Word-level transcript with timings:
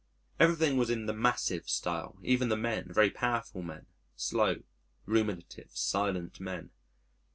Everything 0.39 0.77
was 0.77 0.89
in 0.89 1.05
the 1.05 1.13
massive 1.13 1.69
style 1.69 2.17
even 2.23 2.49
the 2.49 2.57
men 2.57 2.91
very 2.91 3.11
powerful 3.11 3.61
men, 3.61 3.85
slow, 4.15 4.63
ruminative, 5.05 5.69
silent 5.75 6.39
men. 6.39 6.71